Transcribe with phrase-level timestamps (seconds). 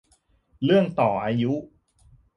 [0.63, 1.53] เรื่องต่ออายุ